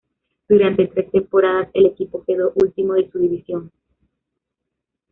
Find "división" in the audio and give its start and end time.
3.19-3.71